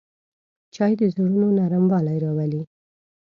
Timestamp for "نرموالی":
1.59-2.17